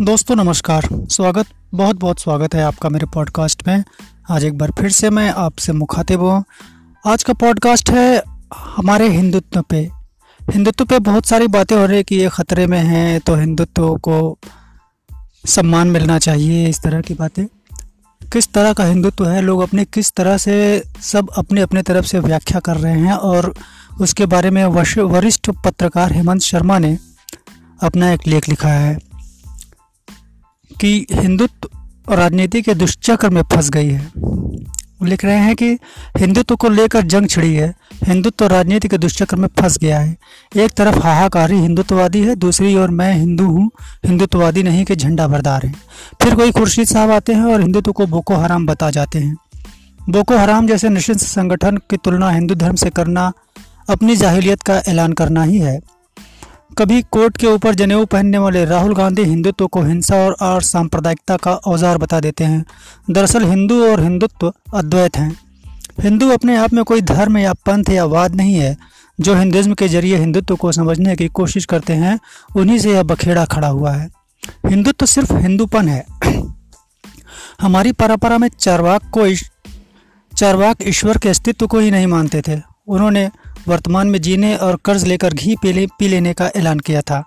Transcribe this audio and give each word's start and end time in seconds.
दोस्तों, 0.00 0.34
नमस्कार। 0.36 0.86
स्वागत 1.10 1.46
बहुत 1.74 1.96
बहुत 1.96 2.20
स्वागत 2.20 2.54
है 2.54 2.62
आपका 2.64 2.88
मेरे 2.88 3.06
पॉडकास्ट 3.06 3.66
में। 3.66 3.82
आज 4.30 4.44
एक 4.44 4.56
बार 4.58 4.70
फिर 4.78 4.90
से 4.90 5.08
मैं 5.10 5.28
आपसे 5.30 5.72
मुखातिब 5.72 6.20
हूँ। 6.20 6.44
आज 7.04 7.22
का 7.22 7.32
पॉडकास्ट 7.32 7.90
है 7.90 8.22
हमारे 8.54 9.08
हिंदुत्व 9.08 9.60
पे। 9.60 9.80
हिंदुत्व 10.40 10.84
पे 10.84 10.98
बहुत 10.98 11.26
सारी 11.26 11.46
बातें 11.46 11.76
हो 11.76 11.84
रही 11.86 11.96
है 11.96 12.02
कि 12.02 12.16
ये 12.16 12.28
ख़तरे 12.28 12.66
में 12.66 12.78
हैं 12.78 13.20
तो 13.20 13.34
हिंदुत्व 13.34 13.96
को 13.98 14.38
सम्मान 15.46 15.90
मिलना 15.90 16.18
चाहिए, 16.18 16.68
इस 16.68 16.82
तरह 16.82 17.00
की 17.00 17.14
बातें। 17.14 17.44
किस 18.22 18.52
तरह 18.52 18.72
का 18.72 18.84
हिंदुत्व 18.84 19.28
है, 19.28 19.40
लोग 19.42 19.60
अपने 19.60 19.84
किस 19.84 20.12
तरह 20.12 20.36
से 20.38 20.82
सब 21.02 21.30
अपने 21.36 21.60
अपने 21.60 21.82
तरफ़ 21.82 22.06
से 22.06 22.20
व्याख्या 22.20 22.60
कर 22.60 22.76
रहे 22.76 22.98
हैं 23.00 23.12
और 23.12 23.52
उसके 24.00 24.26
बारे 24.26 24.50
में 24.50 24.64
वरिष्ठ 24.64 25.50
पत्रकार 25.64 26.12
हेमंत 26.12 26.42
शर्मा 26.42 26.78
ने 26.78 26.96
अपना 27.82 28.12
एक 28.12 28.26
लेख 28.26 28.48
लिखा 28.48 28.68
है। 28.68 28.98
कि 30.80 31.06
हिंदुत्व 31.12 32.14
राजनीति 32.14 32.62
के 32.62 32.74
दुष्चक्र 32.74 33.30
में 33.30 33.42
फंस 33.42 33.70
गई 33.70 33.88
है। 33.88 34.12
लिख 35.02 35.24
रहे 35.24 35.36
हैं 35.36 35.56
कि 35.56 35.78
हिंदुत्व 36.16 36.56
को 36.56 36.68
लेकर 36.68 37.02
जंग 37.02 37.28
छिड़ी 37.28 37.54
है। 37.54 37.74
हिंदुत्व 38.04 38.46
राजनीति 38.46 38.88
के 38.88 38.98
दुष्चक्र 38.98 39.36
में 39.36 39.48
फंस 39.60 39.78
गया 39.78 39.98
है। 39.98 40.16
एक 40.56 40.70
तरफ़ 40.70 40.98
हाहाकारी 40.98 41.56
हिंदुत्ववादी 41.56 42.20
है, 42.20 42.36
दूसरी 42.36 42.76
ओर 42.76 42.90
मैं 42.90 43.14
हिंदू 43.14 43.44
हूँ। 43.44 43.70
हिंदुत्ववादी 44.06 44.62
नहीं 44.62 44.84
के 44.84 44.96
झंडा 44.96 45.28
बरदार 45.28 45.66
है। 45.66 45.74
फिर 46.22 46.34
कोई 46.34 46.52
खुर्शीद 46.52 46.86
साहब 46.86 47.10
आते 47.10 47.32
हैं 47.32 47.44
और 47.44 47.60
हिंदुत्व 47.60 47.92
को 47.92 48.06
बोको 48.06 48.34
हराम 48.34 48.66
बता 48.66 48.90
जाते 48.90 49.18
हैं। 49.18 49.36
बोको 50.10 50.38
हराम 50.38 50.66
जैसे 50.66 50.88
निश्चित 50.88 51.16
संगठन 51.16 51.76
की 51.76 51.96
तुलना 51.96 52.30
हिंदू 52.30 52.54
धर्म 52.54 52.74
से 52.74 52.90
करना, 52.90 53.32
अपनी 53.90 54.16
जाहिलियत 54.16 54.62
का 54.62 54.82
ऐलान 54.88 55.12
करना 55.12 55.42
ही 55.42 55.58
है। 55.58 55.80
कभी 56.78 57.00
कोर्ट 57.02 57.36
के 57.36 57.46
ऊपर 57.46 57.74
जनेऊ 57.74 58.04
पहनने 58.04 58.38
वाले 58.38 58.64
राहुल 58.64 58.94
गांधी 58.94 59.22
हिंदुत्व 59.22 59.66
को 59.66 59.82
हिंसा 59.82 60.16
और, 60.16 60.62
सांप्रदायिकता 60.62 61.36
का 61.36 61.52
औज़ार 61.52 61.98
बता 61.98 62.20
देते 62.20 62.44
हैं। 62.44 62.64
दरअसल 63.10 63.44
हिंदू 63.44 63.82
और 63.84 64.00
हिंदुत्व 64.00 64.52
अद्वैत 64.74 65.16
हैं। 65.16 65.36
हिंदू 66.00 66.28
अपने 66.28 66.56
आप 66.56 66.72
में 66.72 66.84
कोई 66.84 67.00
धर्म 67.02 67.36
या 67.38 67.52
पंथ 67.52 67.90
या 67.90 68.04
वाद 68.04 68.34
नहीं 68.34 68.54
है 68.54 68.76
जो 69.18 69.34
हिंदुज़्म 69.34 69.74
के 69.74 69.88
ज़रिए 69.88 70.16
हिंदुत्व 70.16 70.56
को 70.56 70.72
समझने 70.72 71.16
की 71.16 71.28
कोशिश 71.28 71.64
करते 71.64 71.92
हैं 71.92 72.18
उन्हीं 72.56 72.78
से 72.78 72.92
यह 72.92 73.02
बखेड़ा 73.02 73.44
खड़ा 73.44 73.68
हुआ 73.68 73.92
है। 73.92 74.08
हिंदुत्व 74.66 75.06
सिर्फ़ 75.06 75.32
हिंदूपन 75.34 75.88
है। 75.88 76.04
हमारी 77.60 77.92
परंपरा 77.92 78.38
में 78.38 78.48
चारवाक 78.48 79.10
को 79.18 79.28
चारवाक 80.32 80.76
ईश्वर 80.82 81.18
के 81.18 81.28
अस्तित्व 81.28 81.66
को 81.66 81.78
ही 81.78 81.90
नहीं 81.90 82.06
मानते 82.06 82.42
थे। 82.48 82.60
उन्होंने 82.88 83.30
वर्तमान 83.68 84.08
में 84.08 84.20
जीने 84.20 84.56
और 84.56 84.78
कर्ज 84.84 85.04
लेकर 85.04 85.32
घी 85.32 85.56
पी 85.56 85.86
पी 85.86 86.08
लेने 86.08 86.32
का 86.32 86.46
ऐलान 86.56 86.78
किया 86.78 87.00
था। 87.00 87.24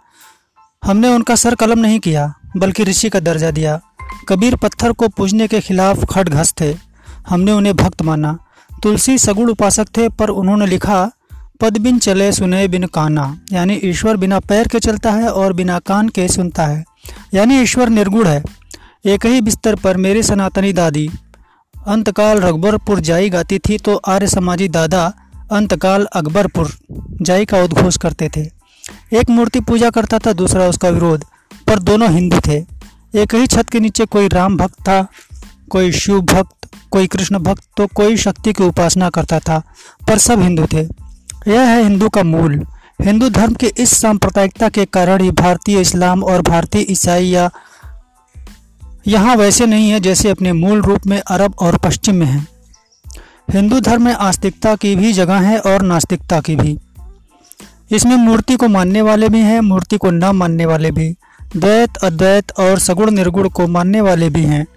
हमने 0.85 1.07
उनका 1.07 1.35
सर 1.35 1.55
कलम 1.55 1.79
नहीं 1.79 1.99
किया, 1.99 2.33
बल्कि 2.57 2.83
ऋषि 2.83 3.09
का 3.09 3.19
दर्जा 3.19 3.51
दिया। 3.51 3.81
कबीर 4.29 4.55
पत्थर 4.55 4.91
को 4.91 5.07
पूजने 5.07 5.47
के 5.47 5.59
खिलाफ 5.59 6.05
खड़घस 6.05 6.53
थे। 6.61 6.75
हमने 7.29 7.51
उन्हें 7.51 7.75
भक्त 7.75 8.01
माना। 8.01 8.37
तुलसी 8.83 9.17
सगुण 9.17 9.49
उपासक 9.49 9.85
थे, 9.97 10.09
पर 10.09 10.29
उन्होंने 10.29 10.67
लिखा, 10.67 11.11
पद 11.61 11.77
बिन 11.77 11.99
चले 11.99 12.31
सुने 12.31 12.67
बिन 12.67 12.85
काना। 12.85 13.39
यानी 13.51 13.73
ईश्वर 13.73 14.17
बिना 14.17 14.39
पैर 14.39 14.67
के 14.67 14.79
चलता 14.79 15.11
है 15.11 15.29
और 15.29 15.53
बिना 15.53 15.79
कान 15.79 16.09
के 16.09 16.27
सुनता 16.27 16.65
है। 16.65 16.85
यानी 17.33 17.61
ईश्वर 17.61 17.89
निर्गुण 17.89 18.27
है। 18.27 18.43
एक 19.05 19.25
ही 19.25 19.41
बिस्तर 19.41 19.75
पर 19.75 19.97
मेरी 19.97 20.23
सनातनी 20.23 20.73
दादी। 20.73 21.09
अंतकाल 21.87 22.37
रघबरपुर 22.37 22.99
जाई 22.99 23.29
गाती 23.29 23.59
थी 23.59 23.77
तो 23.77 23.95
आर्य 23.95 24.27
समाजी 24.27 24.67
दादा 24.67 25.13
अंतकाल 25.53 26.05
अकबरपुर 26.05 26.71
जाई 27.21 27.45
का 27.45 27.61
उद्घोष 27.63 27.97
करते 27.97 28.29
थे। 28.37 28.41
एक 29.13 29.29
मूर्ति 29.29 29.59
पूजा 29.59 29.89
करता 29.89 30.19
था, 30.19 30.33
दूसरा 30.33 30.65
उसका 30.65 30.89
विरोध, 30.89 31.23
पर 31.67 31.79
दोनों 31.79 32.11
हिंदू 32.11 32.39
थे। 32.47 32.65
एक 33.15 33.35
ही 33.35 33.47
छत 33.47 33.69
के 33.69 33.79
नीचे 33.79 34.05
कोई 34.05 34.27
राम 34.27 34.57
भक्त 34.57 34.81
था, 34.81 35.07
कोई 35.69 35.91
शिव 35.91 36.21
भक्त, 36.21 36.69
कोई 36.91 37.07
कृष्ण 37.07 37.39
भक्त 37.39 37.63
तो 37.77 37.87
कोई 37.87 38.17
शक्ति 38.17 38.53
की 38.53 38.63
उपासना 38.63 39.09
करता 39.09 39.39
था, 39.39 39.61
पर 40.07 40.17
सब 40.17 40.41
हिंदू 40.41 40.65
थे। 40.73 40.81
यह 41.47 41.61
है 41.61 41.83
हिंदू 41.83 42.09
का 42.09 42.23
मूल। 42.23 42.65
हिंदू 43.01 43.29
धर्म 43.29 43.53
के 43.53 43.71
इस 43.77 43.97
सांप्रदायिकता 43.97 44.69
के 44.69 44.85
कारण 44.85 45.21
ही 45.21 45.31
भारतीय 45.31 45.81
इस्लाम 45.81 46.23
और 46.23 46.41
भारतीय 46.41 46.85
ईसाई 46.89 47.25
या 47.25 47.49
यहाँ 49.07 49.35
वैसे 49.35 49.65
नहीं 49.65 49.89
है 49.89 49.99
जैसे 49.99 50.29
अपने 50.29 50.53
मूल 50.53 50.81
रूप 50.81 51.07
में 51.07 51.19
अरब 51.19 51.55
और 51.59 51.77
पश्चिम 51.77 52.15
में 52.15 52.25
है। 52.25 52.52
हिंदू 53.51 53.79
धर्म 53.79 54.05
में 54.05 54.13
आस्तिकता 54.13 54.75
की 54.75 54.95
भी 54.95 55.13
जगह 55.13 55.35
है 55.35 55.59
और 55.59 55.81
नास्तिकता 55.81 56.41
की 56.41 56.55
भी। 56.55 56.79
इसमें 57.91 58.15
मूर्ति 58.15 58.55
को 58.55 58.67
मानने 58.67 59.01
वाले 59.01 59.29
भी 59.29 59.39
हैं, 59.39 59.59
मूर्ति 59.59 59.97
को 59.97 60.11
न 60.11 60.23
मानने 60.23 60.65
वाले 60.65 60.91
भी। 60.91 61.15
द्वैत, 61.57 61.97
अद्वैत 61.97 62.51
और 62.59 62.79
सगुण 62.79 63.11
निर्गुण 63.11 63.49
को 63.49 63.67
मानने 63.67 64.01
वाले 64.01 64.29
भी 64.29 64.43
हैं। 64.43 64.67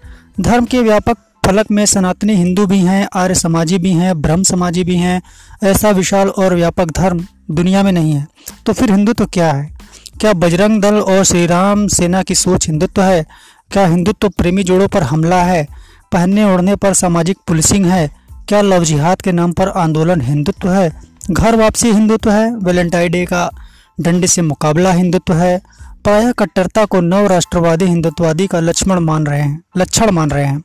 धर्म 0.41 0.65
के 0.65 0.81
व्यापक 0.81 1.17
फलक 1.45 1.71
में 1.71 1.85
सनातनी 1.85 2.33
हिंदू 2.33 2.65
भी 2.65 2.79
हैं, 2.79 3.07
आर्य 3.15 3.35
समाजी 3.35 3.77
भी 3.77 3.91
हैं, 3.91 4.21
ब्रह्म 4.21 4.43
समाजी 4.43 4.83
भी 4.83 4.95
हैं, 4.95 5.21
ऐसा 5.63 5.89
विशाल 5.89 6.29
और 6.29 6.55
व्यापक 6.55 6.91
धर्म 6.91 7.25
दुनिया 7.51 7.83
में 7.83 7.91
नहीं 7.91 8.13
है। 8.13 8.27
तो 8.65 8.73
फिर 8.73 8.91
हिंदुत्व 8.91 9.23
तो 9.23 9.29
क्या 9.33 9.53
है? 9.53 9.77
क्या 10.19 10.33
बजरंग 10.33 10.81
दल 10.81 10.95
और 10.95 11.23
श्री 11.23 11.45
राम 11.45 11.87
सेना 11.87 12.23
की 12.23 12.35
सोच 12.35 12.67
हिंदुत्व 12.67 13.01
है? 13.01 13.25
क्या 13.71 13.87
हिंदुत्व 13.87 14.29
प्रेमी 14.29 14.63
जोड़ों 14.63 14.87
पर 14.87 15.03
हमला 15.03 15.43
है? 15.43 15.67
पहनने 16.11 16.53
ओढ़ने 16.53 16.75
पर 16.75 16.93
सामाजिक 16.93 17.37
पुलिसिंग 17.47 17.85
है? 17.85 18.26
क्या 18.47 18.61
लव 18.61 18.83
जिहाद 18.83 19.21
के 19.21 19.31
नाम 19.31 19.51
पर 19.51 19.69
आंदोलन 19.69 20.21
हिंदुत्व 20.21 20.69
है? 20.69 21.01
घर 21.31 21.55
वापसी 21.55 21.91
हिंदुत्व 21.91 22.31
है, 22.31 22.55
वेलेंटाइन 22.55 23.11
डे 23.11 23.25
का 23.25 23.49
डंडे 23.99 24.27
से 24.27 24.41
मुकाबला 24.41 24.91
हिंदुत्व 24.91 25.33
है 25.33 25.61
प्रायः 26.03 26.31
कट्टरता 26.31 26.85
को 26.85 27.01
नव 27.01 27.27
राष्ट्रवादी 27.27 27.85
हिंदुत्ववादी 27.85 28.47
का 28.47 28.59
लक्ष्मण 28.59 28.99
मान 28.99 29.25
रहे 29.25 29.41
हैं, 29.41 29.61
लक्षण 29.77 30.11
मान 30.11 30.29
रहे 30.29 30.45
हैं। 30.45 30.63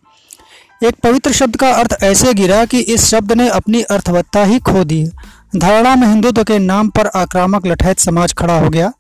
एक 0.84 0.94
पवित्र 1.02 1.32
शब्द 1.32 1.56
का 1.56 1.70
अर्थ 1.70 1.96
ऐसे 2.02 2.34
गिरा 2.34 2.64
कि 2.64 2.80
इस 2.80 3.04
शब्द 3.04 3.32
ने 3.32 3.48
अपनी 3.48 3.82
अर्थवत्ता 3.82 4.44
ही 4.44 4.58
खो 4.58 4.84
दी। 4.84 5.04
धारणा 5.56 5.96
में 5.96 6.06
हिंदुत्व 6.08 6.44
के 6.44 6.58
नाम 6.58 6.88
पर 6.88 7.06
आक्रामक 7.06 7.66
लठैत 7.66 7.98
समाज 7.98 8.32
खड़ा 8.32 8.58
हो 8.58 8.70
गया, 8.70 8.92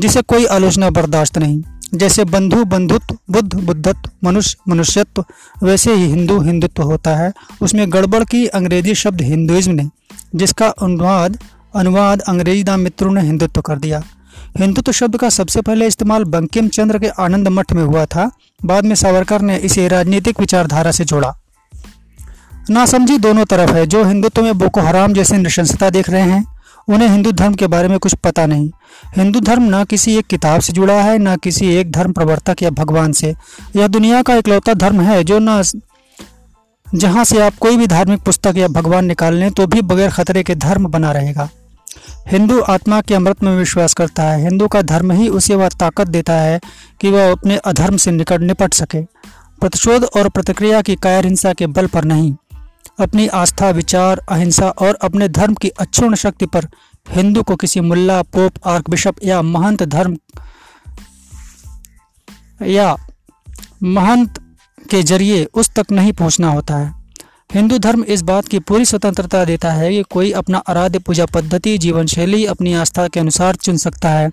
जिसे 0.00 0.22
कोई 0.22 0.44
आलोचना 0.46 0.90
बर्दाश्त 0.90 1.38
नहीं। 1.38 1.62
जैसे 1.94 2.24
बंधु, 2.24 2.64
बंधुत्व, 2.64 3.18
बुद्ध, 3.30 3.54
बुद्धत्व, 3.54 4.10
मनुष्य, 4.24 4.56
मनुष्यत्व, 4.68 5.24
वैसे 5.62 5.94
ही 5.94 6.06
हिंदू, 6.06 6.40
हिंदुत्व 6.40 6.82
होता 6.82 7.16
है। 7.16 7.32
उसमें 7.60 7.92
गड़बड़ 7.92 8.24
की 8.24 8.46
अंग्रेज़ी 8.46 8.94
शब्द 8.94 9.20
हिंदुइज्म 9.20 9.72
ने, 9.72 9.88
जिसका 10.34 10.68
अनुवाद 10.68 11.38
अनुवाद 11.76 12.20
अंग्रेज़ी 12.20 12.64
दाम 12.64 12.80
मित्रों 12.80 13.12
ने 13.12 13.20
हिंदुत्व 13.20 13.60
कर 13.60 13.78
दिया। 13.78 14.02
हिंदुत्व 14.58 14.92
शब्द 14.92 15.16
का 15.16 15.28
सबसे 15.28 15.60
पहले 15.62 15.86
इस्तेमाल 15.86 16.24
बंकिम 16.24 16.68
चंद्र 16.68 16.98
के 16.98 17.06
आनंद 17.06 17.48
मठ 17.48 17.72
में 17.72 17.84
हुआ 17.84 18.04
था। 18.04 18.30
बाद 18.64 18.84
में 18.84 18.94
सावरकर 18.94 19.40
ने 19.40 19.56
इसे 19.56 19.88
राजनीतिक 19.88 20.40
विचारधारा 20.40 20.90
से 20.90 21.04
जोड़ा। 21.04 21.36
नासमझी 22.70 23.18
दोनों 23.18 23.44
तरफ़ 23.44 23.70
है, 23.70 23.86
जो 23.86 24.04
हिंदुत्व 24.04 24.42
में 24.42 24.58
बोको 24.58 24.80
हराम 24.80 25.12
जैसे 25.12 25.38
नृशंसता 25.38 25.90
देख 25.90 26.10
रहे 26.10 26.22
हैं। 26.22 26.53
उन्हें 26.88 27.08
हिंदू 27.08 27.32
धर्म 27.32 27.54
के 27.54 27.66
बारे 27.66 27.88
में 27.88 27.98
कुछ 27.98 28.14
पता 28.14 28.46
नहीं। 28.46 28.70
हिंदू 29.16 29.40
धर्म 29.40 29.62
न 29.74 29.84
किसी 29.84 30.16
एक 30.16 30.26
किताब 30.26 30.60
से 30.60 30.72
जुड़ा 30.72 30.94
है, 30.94 31.18
न 31.18 31.36
किसी 31.36 31.74
एक 31.74 31.92
धर्म 31.92 32.12
प्रवर्तक 32.12 32.62
या 32.62 32.70
भगवान 32.70 33.12
से। 33.12 33.34
यह 33.76 33.88
दुनिया 33.88 34.22
का 34.22 34.34
इकलौता 34.34 34.74
धर्म 34.74 35.00
है, 35.00 35.24
जो 35.24 35.38
न 35.42 35.62
जहाँ 36.86 37.24
से 37.24 37.40
आप 37.42 37.56
कोई 37.60 37.76
भी 37.76 37.86
धार्मिक 37.86 38.20
पुस्तक 38.20 38.54
या 38.56 38.68
भगवान 38.68 39.04
निकाल 39.04 39.34
लें 39.34 39.50
तो 39.50 39.66
भी 39.66 39.80
बगैर 39.82 40.10
खतरे 40.10 40.42
के 40.42 40.54
धर्म 40.54 40.86
बना 40.88 41.12
रहेगा। 41.12 41.48
हिंदू 42.28 42.60
आत्मा 42.60 43.00
के 43.00 43.14
अमृत 43.14 43.42
में 43.42 43.56
विश्वास 43.56 43.94
करता 43.94 44.22
है। 44.22 44.42
हिंदू 44.42 44.68
का 44.68 44.82
धर्म 44.82 45.12
ही 45.12 45.28
उसे 45.28 45.54
वह 45.54 45.68
ताकत 45.68 46.08
देता 46.08 46.32
है 46.32 46.60
कि 47.00 47.10
वह 47.10 47.32
अपने 47.32 47.56
अधर्म 47.56 47.96
से 47.96 48.10
निकट 48.10 48.40
निपट 48.40 48.74
सके। 48.74 49.02
प्रतिशोध 49.60 50.04
और 50.04 50.28
प्रतिक्रिया 50.28 50.82
की 50.82 50.94
कायर 50.96 51.26
हिंसा 51.26 51.52
के 51.52 51.66
बल 51.66 51.86
पर 51.86 52.04
नहीं। 52.04 52.34
अपनी 53.00 53.26
आस्था, 53.28 53.70
विचार, 53.70 54.18
अहिंसा 54.28 54.68
और 54.68 54.94
अपने 54.94 55.28
धर्म 55.28 55.54
की 55.54 55.68
अक्षुण 55.68 56.14
शक्ति 56.14 56.46
पर 56.46 56.68
हिंदू 57.08 57.42
को 57.42 57.56
किसी 57.56 57.80
मुल्ला, 57.80 58.22
पोप 58.22 58.52
आर्क 58.66 58.90
बिशप 58.90 59.14
या 59.24 59.42
महंत 59.42 59.82
धर्म 59.82 60.16
या 62.62 62.96
महंत 63.82 64.38
के 64.90 65.02
ज़रिए 65.02 65.44
उस 65.44 65.70
तक 65.74 65.92
नहीं 65.92 66.12
पहुँचना 66.12 66.50
होता 66.50 66.76
है। 66.76 67.03
हिंदू 67.52 67.78
धर्म 67.78 68.04
इस 68.04 68.22
बात 68.22 68.48
की 68.48 68.58
पूरी 68.58 68.84
स्वतंत्रता 68.84 69.44
देता 69.44 69.72
है 69.72 69.90
कि 69.90 70.02
कोई 70.02 70.30
अपना 70.30 70.58
आराध्य 70.58 70.98
पूजा 70.98 71.26
पद्धति 71.26 71.78
जीवन 71.78 72.06
शैली 72.06 72.44
अपनी 72.44 72.74
आस्था 72.74 73.08
के 73.08 73.20
अनुसार 73.20 73.54
चुन 73.54 73.76
सकता 73.76 74.08
है। 74.08 74.30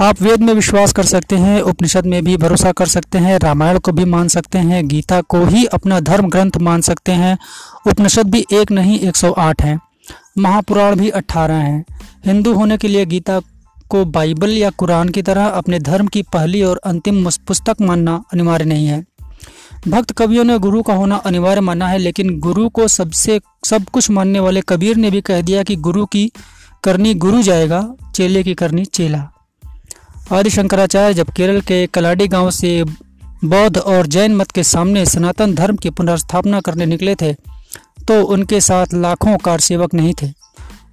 आप 0.00 0.22
वेद 0.22 0.40
में 0.40 0.54
विश्वास 0.54 0.92
कर 0.92 1.04
सकते 1.04 1.36
हैं, 1.36 1.60
उपनिषद 1.60 2.06
में 2.06 2.24
भी 2.24 2.36
भरोसा 2.36 2.72
कर 2.72 2.86
सकते 2.86 3.18
हैं, 3.18 3.38
रामायण 3.38 3.78
को 3.78 3.92
भी 3.92 4.04
मान 4.04 4.28
सकते 4.28 4.58
हैं, 4.58 4.88
गीता 4.88 5.20
को 5.20 5.44
ही 5.44 5.64
अपना 5.64 6.00
धर्म 6.00 6.28
ग्रंथ 6.28 6.50
मान 6.60 6.80
सकते 6.80 7.12
हैं। 7.12 7.38
उपनिषद 7.86 8.30
भी 8.30 8.44
एक 8.52 8.70
नहीं 8.70 9.00
108 9.00 9.62
हैं। 9.62 9.80
महापुराण 10.38 10.96
भी 10.96 11.10
18 11.10 11.54
हैं। 11.54 11.84
हिंदू 12.26 12.54
होने 12.54 12.78
के 12.78 12.88
लिए 12.88 13.06
गीता 13.06 13.40
को 13.88 14.04
बाइबल 14.04 14.50
या 14.50 14.70
कुरान 14.70 15.08
की 15.08 15.22
तरह 15.22 15.46
अपने 15.46 15.78
धर्म 15.78 16.06
की 16.06 16.22
पहली 16.22 16.62
और 16.62 16.80
अंतिम 16.84 17.30
पुस्तक 17.30 17.76
मानना 17.80 18.24
अनिवार्य 18.32 18.64
नहीं 18.64 18.86
है। 18.86 19.04
भक्त 19.88 20.10
कवियों 20.12 20.44
ने 20.44 20.58
गुरु 20.58 20.82
का 20.82 20.94
होना 20.94 21.16
अनिवार्य 21.16 21.60
माना 21.60 21.88
है, 21.88 21.98
लेकिन 21.98 22.38
गुरु 22.40 22.68
को 22.68 22.86
सबसे, 22.88 23.40
सब 23.64 23.84
कुछ 23.84 24.10
मानने 24.10 24.40
वाले 24.40 24.60
कबीर 24.60 24.96
ने 24.96 25.10
भी 25.10 25.20
कह 25.20 25.40
दिया 25.40 25.62
कि 25.62 25.76
गुरु 25.76 26.04
की 26.06 26.30
करनी 26.84 27.14
गुरु 27.14 27.42
जाएगा, 27.42 27.80
चेले 28.14 28.42
की 28.42 28.54
करनी 28.54 28.84
चेला। 28.84 29.28
आदि 30.32 30.50
शंकराचार्य 30.50 31.14
जब 31.14 31.30
केरल 31.30 31.60
के 31.60 31.86
कलाडी 31.86 32.26
गाँव 32.28 32.50
से 32.50 32.82
बौद्ध 33.44 33.78
और 33.78 34.06
जैन 34.06 34.36
मत 34.36 34.50
के 34.50 34.62
सामने 34.64 35.04
सनातन 35.06 35.54
धर्म 35.54 35.76
की 35.76 35.90
पुनर्स्थापना 35.90 36.60
करने 36.60 36.86
निकले 36.86 37.14
थे 37.14 37.32
तो 38.08 38.22
उनके 38.24 38.60
साथ 38.60 38.94
लाखों 38.94 39.36
कार 39.36 39.60
सेवक 39.60 39.94
नहीं 39.94 40.12
थे। 40.22 40.32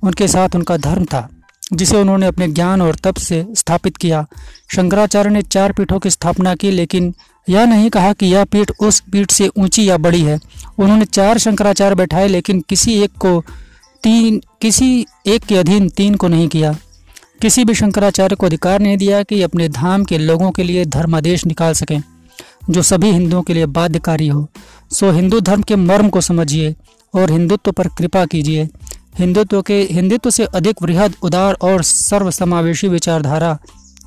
उनके 0.04 0.28
साथ 0.28 0.56
उनका 0.56 0.78
धर्म 0.78 1.06
था, 1.06 1.28
जिसे 1.74 1.98
उन्होंने 1.98 2.26
अपने 2.26 2.48
ज्ञान 2.48 2.82
और 2.82 2.96
तप 2.96 3.18
से 3.18 3.46
स्थापित 3.56 3.98
किया। 3.98 4.26
शंकराचार्य 4.76 5.30
ने 5.30 5.42
चार 5.42 5.72
पीठों 5.72 6.00
की 6.00 6.10
स्थापना 6.10 6.56
की, 6.56 6.72
लेकिन 6.72 7.14
यह 7.50 7.66
नहीं 7.66 7.90
कहा 7.90 8.14
कि 8.14 8.26
यह 8.26 8.44
पीठ 8.44 8.72
उस 8.80 9.00
पीठ 9.12 9.32
से 9.32 9.48
ऊँची 9.58 9.90
या 9.90 9.98
बड़ी 9.98 10.22
है। 10.22 10.40
उन्होंने 10.78 11.06
चार 11.06 11.38
शंकराचार्य 11.38 11.96
बैठाए, 11.96 12.28
लेकिन 12.28 12.62
किसी 12.62 12.94
एक 12.94 13.12
को 13.20 13.44
तीन, 14.04 14.42
किसी 14.62 15.06
एक 15.28 15.44
के 15.44 15.58
अधीन 15.58 15.90
तीन 15.90 16.16
को 16.16 16.28
नहीं 16.28 16.48
किया। 16.48 16.76
किसी 17.42 17.64
भी 17.66 17.74
शंकराचार्य 17.74 18.36
को 18.36 18.46
अधिकार 18.46 18.80
नहीं 18.80 18.98
दिया 18.98 19.22
कि 19.24 19.42
अपने 19.42 19.70
धाम 19.70 20.04
के 20.04 20.18
लोगों 20.18 20.52
के 20.52 20.64
लिए 20.64 20.86
धर्मादेश 20.86 21.46
निकाल 21.46 21.74
सकें, 21.74 22.02
जो 22.70 22.82
सभी 22.82 23.12
हिंदुओं 23.12 23.42
के 23.42 23.54
लिए 23.54 23.66
बाध्यकारी 23.66 24.28
हो। 24.28 24.48
सो 24.92 25.12
हिंदू 25.12 25.40
धर्म 25.40 25.62
के 25.62 25.76
मर्म 25.76 26.10
को 26.10 26.22
समझिए 26.22 26.76
और 27.14 27.32
हिंदुत्व 27.32 27.72
पर 27.72 27.88
कृपा 27.88 28.26
कीजिए। 28.26 28.68
हिंदुत्व 29.20 29.62
के, 29.62 29.82
हिंदुत्व 29.92 30.30
से 30.30 30.46
अधिक 30.46 30.82
वृहद, 30.82 31.16
उदार 31.24 31.54
और 31.54 31.84
सर्वसमावेशी 31.84 32.88
विचारधारा 32.88 33.58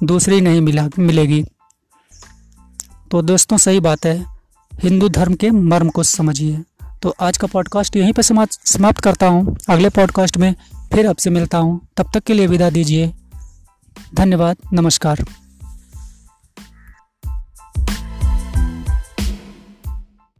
दूसरी 0.02 0.40
नहीं 0.40 0.60
मिला, 0.60 0.88
मिलेगी। 0.98 1.44
तो 3.10 3.22
दोस्तों, 3.22 3.56
सही 3.56 3.80
बात 3.80 4.06
है। 4.06 4.26
हिंदू 4.82 5.08
धर्म 5.08 5.34
के 5.34 5.50
मर्म 5.50 5.88
को 5.88 6.02
समझिए। 6.02 6.62
तो 7.02 7.14
आज 7.20 7.38
का 7.38 7.46
पॉडकास्ट 7.46 7.96
यहीं 7.96 8.12
पर 8.12 8.22
समाप्त 8.22 9.00
करता 9.00 9.26
हूँ। 9.26 9.56
अगले 9.68 9.88
पॉडकास्ट 9.88 10.36
में 10.36 10.54
फिर 10.92 11.06
आपसे 11.06 11.30
मिलता 11.30 11.58
हूँ। 11.58 11.80
तब 11.96 12.10
तक 12.14 12.22
के 12.22 12.32
लिए 12.32 12.46
विदा 12.46 12.70
दीजिए। 12.70 13.12
धन्यवाद। 14.14 14.56
नमस्कार। 14.72 15.24